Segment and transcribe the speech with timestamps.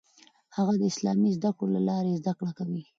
[0.55, 2.81] هغه د اسلامي زده کړو له لارې زده کړه کوي.